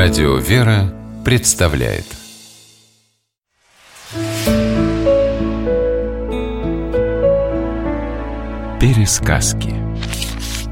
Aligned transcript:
Радио 0.00 0.36
«Вера» 0.36 0.94
представляет. 1.24 2.04
Пересказки. 8.80 9.74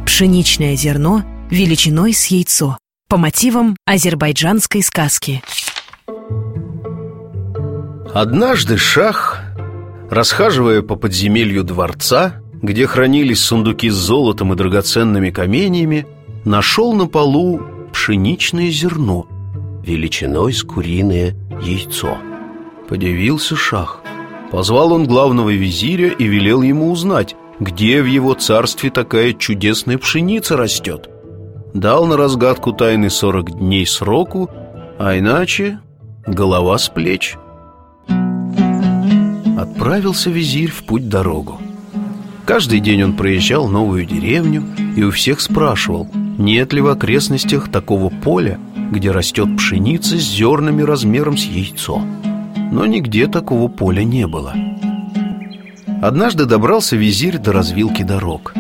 Пшеничное 0.07 0.77
зерно 0.77 1.25
величиной 1.51 2.13
с 2.13 2.27
яйцо. 2.27 2.79
По 3.09 3.17
мотивам 3.17 3.77
азербайджанской 3.85 4.85
сказки. 4.85 5.43
Однажды 8.15 8.77
Шах, 8.77 9.43
расхаживая 10.09 10.83
по 10.83 10.95
подземелью 10.95 11.65
дворца, 11.65 12.41
где 12.63 12.87
хранились 12.87 13.41
сундуки 13.41 13.91
с 13.91 13.95
золотом 13.95 14.53
и 14.53 14.57
драгоценными 14.57 15.31
каменьями, 15.31 16.07
нашел 16.45 16.93
на 16.93 17.09
полу 17.09 17.76
пшеничное 18.07 18.71
зерно, 18.71 19.27
величиной 19.83 20.53
с 20.53 20.63
куриное 20.63 21.35
яйцо. 21.61 22.17
Подивился 22.89 23.57
Шах. 23.57 24.01
Позвал 24.53 24.93
он 24.93 25.09
главного 25.09 25.51
визиря 25.51 26.11
и 26.11 26.25
велел 26.25 26.63
ему 26.63 26.93
узнать, 26.93 27.35
где 27.59 28.01
в 28.01 28.07
его 28.07 28.35
царстве 28.35 28.91
такая 28.91 29.33
чудесная 29.33 29.99
пшеница 29.99 30.57
растет. 30.57 31.11
Дал 31.75 32.07
на 32.07 32.17
разгадку 32.17 32.73
тайны 32.73 33.11
сорок 33.11 33.51
дней 33.51 33.85
сроку, 33.85 34.49
а 35.01 35.19
иначе 35.19 35.81
голова 36.29 36.79
с 36.79 36.89
плеч. 36.89 37.37
Отправился 39.59 40.31
визирь 40.31 40.71
в 40.71 40.85
путь-дорогу. 40.85 41.61
Каждый 42.45 42.79
день 42.79 43.03
он 43.03 43.17
проезжал 43.17 43.67
новую 43.67 44.05
деревню 44.07 44.63
и 44.97 45.03
у 45.03 45.11
всех 45.11 45.41
спрашивал, 45.41 46.09
нет 46.39 46.73
ли 46.73 46.81
в 46.81 46.89
окрестностях 46.89 47.71
такого 47.71 48.11
поля, 48.11 48.59
где 48.91 49.11
растет 49.11 49.57
пшеница 49.57 50.17
с 50.17 50.23
зернами 50.23 50.83
размером 50.83 51.37
с 51.37 51.45
яйцо. 51.45 52.03
Но 52.71 52.87
нигде 52.87 53.27
такого 53.27 53.69
поля 53.69 54.03
не 54.03 54.27
было. 54.27 54.55
Однажды 56.03 56.45
добрался 56.45 56.97
визирь 56.97 57.39
до 57.39 57.53
развилки 57.53 58.03
дорог. 58.03 58.55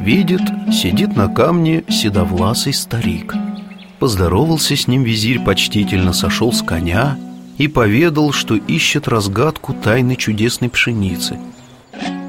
Видит, 0.00 0.42
сидит 0.72 1.16
на 1.16 1.28
камне 1.28 1.84
седовласый 1.88 2.72
старик. 2.72 3.34
Поздоровался 3.98 4.76
с 4.76 4.86
ним 4.86 5.02
визирь 5.02 5.40
почтительно, 5.40 6.12
сошел 6.12 6.52
с 6.52 6.62
коня 6.62 7.18
и 7.58 7.68
поведал, 7.68 8.32
что 8.32 8.54
ищет 8.54 9.08
разгадку 9.08 9.74
тайны 9.74 10.16
чудесной 10.16 10.70
пшеницы– 10.70 11.38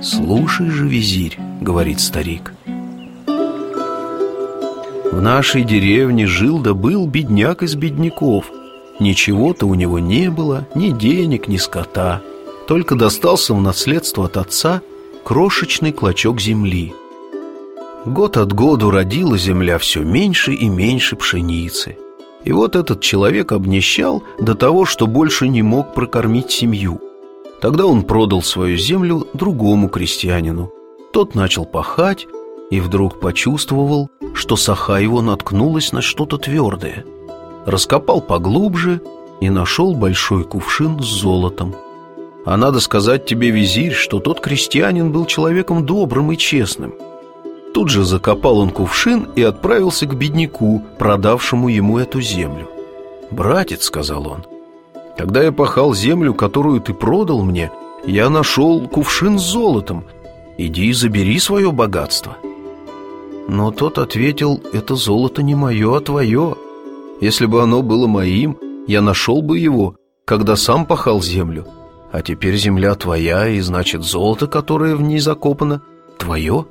«Слушай 0.01 0.69
же, 0.69 0.87
визирь»,— 0.87 1.37
говорит 1.61 1.99
старик 1.99 2.53
В 5.11 5.21
нашей 5.21 5.63
деревне 5.63 6.27
жил 6.27 6.59
да 6.59 6.75
был 6.75 7.07
бедняк 7.07 7.63
из 7.63 7.75
бедняков. 7.75 8.51
Ничего-то 8.99 9.65
у 9.65 9.73
него 9.73 9.97
не 9.97 10.29
было, 10.29 10.67
ни 10.75 10.91
денег, 10.91 11.47
ни 11.47 11.57
скота. 11.57 12.21
Только 12.67 12.95
достался 12.95 13.55
в 13.55 13.61
наследство 13.61 14.25
от 14.25 14.37
отца 14.37 14.81
крошечный 15.23 15.91
клочок 15.91 16.39
земли. 16.39 16.93
Год 18.05 18.37
от 18.37 18.53
году 18.53 18.91
родила 18.91 19.35
земля 19.35 19.79
все 19.79 20.03
меньше 20.03 20.53
и 20.53 20.69
меньше 20.69 21.15
пшеницы. 21.15 21.97
И 22.43 22.51
вот 22.51 22.75
этот 22.75 23.01
человек 23.01 23.51
обнищал 23.51 24.23
до 24.39 24.53
того, 24.53 24.85
что 24.85 25.07
больше 25.07 25.47
не 25.47 25.63
мог 25.63 25.93
прокормить 25.95 26.51
семью. 26.51 27.01
Тогда 27.61 27.87
он 27.87 28.03
продал 28.03 28.43
свою 28.43 28.77
землю 28.77 29.27
другому 29.33 29.89
крестьянину. 29.89 30.71
Тот 31.11 31.35
начал 31.35 31.65
пахать 31.65 32.27
и 32.69 32.79
вдруг 32.79 33.19
почувствовал, 33.19 34.09
что 34.33 34.55
саха 34.55 34.97
его 34.97 35.21
наткнулась 35.21 35.91
на 35.91 36.01
что-то 36.01 36.37
твердое. 36.37 37.05
Раскопал 37.65 38.21
поглубже 38.21 39.01
и 39.41 39.49
нашел 39.49 39.95
большой 39.95 40.43
кувшин 40.43 41.01
с 41.01 41.05
золотом. 41.05 41.75
А 42.45 42.57
надо 42.57 42.79
сказать 42.79 43.25
тебе, 43.25 43.49
визирь, 43.49 43.93
что 43.93 44.19
тот 44.19 44.39
крестьянин 44.39 45.11
был 45.11 45.25
человеком 45.25 45.85
добрым 45.85 46.31
и 46.31 46.37
честным. 46.37 46.93
Тут 47.73 47.89
же 47.89 48.03
закопал 48.03 48.59
он 48.59 48.71
кувшин 48.71 49.27
и 49.35 49.43
отправился 49.43 50.05
к 50.05 50.15
бедняку, 50.15 50.83
продавшему 50.97 51.67
ему 51.67 51.97
эту 51.97 52.21
землю. 52.21 52.67
«Братец»,— 53.29 53.83
сказал 53.85 54.27
он,— 54.27 54.45
когда 55.19 55.43
я 55.43 55.51
пахал 55.51 55.93
землю, 55.93 56.33
которую 56.33 56.79
ты 56.79 56.93
продал 56.93 57.41
мне, 57.41 57.73
я 58.05 58.29
нашел 58.29 58.87
кувшин 58.87 59.37
с 59.37 59.41
золотом. 59.41 60.05
Иди 60.57 60.85
и 60.85 60.93
забери 60.93 61.39
свое 61.39 61.73
богатство. 61.73 62.37
Но 63.49 63.71
тот 63.71 63.97
ответил, 63.97 64.61
это 64.73 64.93
золото 64.93 65.41
не 65.41 65.55
мое, 65.55 65.97
а 65.97 66.01
твое. 66.01 66.55
Если 67.19 67.47
бы 67.47 67.63
оно 67.63 67.81
было 67.81 68.05
моим, 68.05 68.55
я 68.87 69.01
нашел 69.01 69.41
бы 69.41 69.57
его, 69.57 69.95
когда 70.23 70.55
сам 70.55 70.85
пахал 70.85 71.19
землю. 71.23 71.65
А 72.11 72.21
теперь 72.21 72.57
земля 72.57 72.93
твоя, 72.93 73.47
и 73.47 73.59
значит 73.61 74.03
золото, 74.03 74.45
которое 74.45 74.95
в 74.95 75.01
ней 75.01 75.17
закопано, 75.17 75.81
твое. 76.19 76.67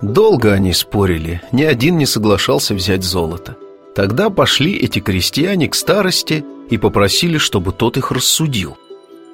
Долго 0.00 0.54
они 0.54 0.72
спорили, 0.72 1.42
ни 1.52 1.62
один 1.62 1.98
не 1.98 2.06
соглашался 2.06 2.74
взять 2.74 3.04
золото. 3.04 3.54
Тогда 3.94 4.30
пошли 4.30 4.72
эти 4.76 4.98
крестьяне 4.98 5.68
к 5.68 5.74
старости 5.74 6.42
и 6.70 6.78
попросили, 6.78 7.36
чтобы 7.36 7.72
тот 7.72 7.98
их 7.98 8.12
рассудил. 8.12 8.78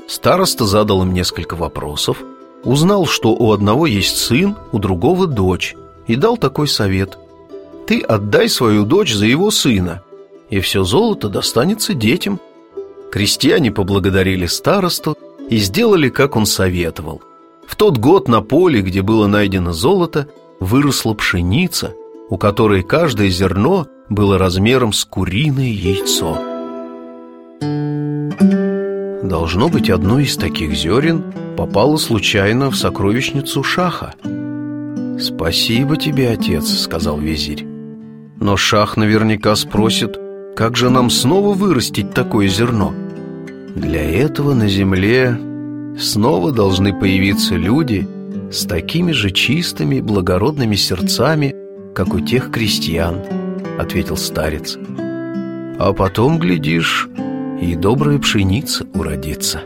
Староста 0.09 0.65
задал 0.65 1.03
им 1.03 1.15
несколько 1.15 1.55
вопросов, 1.55 2.19
узнал, 2.65 3.07
что 3.07 3.31
у 3.33 3.53
одного 3.53 3.87
есть 3.87 4.17
сын, 4.17 4.57
у 4.73 4.81
другого 4.81 5.29
дочь, 5.29 5.77
и 6.07 6.17
дал 6.17 6.37
такой 6.37 6.69
совет. 6.69 7.19
«Ты 7.87 8.01
отдай 8.01 8.49
свою 8.49 8.85
дочь 8.85 9.13
за 9.13 9.27
его 9.27 9.51
сына, 9.51 10.03
и 10.51 10.61
все 10.61 10.85
золото 10.85 11.29
достанется 11.29 11.95
детям». 11.95 12.41
Крестьяне 13.13 13.71
поблагодарили 13.71 14.47
старосту 14.47 15.17
и 15.49 15.59
сделали, 15.59 16.09
как 16.09 16.37
он 16.37 16.47
советовал. 16.47 17.23
В 17.67 17.77
тот 17.77 17.99
год 17.99 18.29
на 18.29 18.41
поле, 18.41 18.81
где 18.81 19.03
было 19.03 19.27
найдено 19.27 19.73
золото, 19.73 20.29
выросла 20.61 21.15
пшеница, 21.15 21.95
у 22.29 22.37
которой 22.37 22.83
каждое 22.83 23.29
зерно 23.29 23.87
было 24.09 24.39
размером 24.39 24.93
с 24.93 25.05
куриное 25.05 25.71
яйцо. 25.71 26.39
Должно 29.23 29.69
быть, 29.69 29.89
одно 29.91 30.19
из 30.19 30.37
таких 30.37 30.75
зерен 30.75 31.33
попало 31.57 31.97
случайно 31.97 32.71
в 32.71 32.77
сокровищницу 32.77 33.63
Шаха. 33.63 34.15
«Спасибо 35.19 35.97
тебе, 35.97 36.31
отец»,— 36.31 36.69
сказал 36.83 37.19
визирь. 37.19 37.65
«Но 38.41 38.57
Шах 38.57 38.97
наверняка 38.97 39.55
спросит, 39.57 40.19
как 40.57 40.77
же 40.77 40.91
нам 40.91 41.11
снова 41.11 41.55
вырастить 41.55 42.13
такое 42.13 42.49
зерно? 42.49 42.93
Для 43.75 44.03
этого 44.03 44.55
на 44.55 44.69
земле 44.69 45.39
снова 45.99 46.53
должны 46.53 46.93
появиться 46.93 47.55
люди 47.55 48.07
с 48.51 48.65
такими 48.65 49.13
же 49.13 49.31
чистыми, 49.31 50.01
благородными 50.01 50.77
сердцами, 50.77 51.55
как 51.95 52.15
у 52.15 52.21
тех 52.21 52.51
крестьян»,— 52.51 53.21
ответил 53.79 54.17
старец. 54.17 54.77
«А 55.79 55.93
потом, 55.93 56.39
глядишь, 56.39 57.09
и 57.61 57.75
добрая 57.75 58.19
пшеница 58.19 58.87
уродится. 58.95 59.63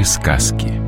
Пересказки 0.00 0.79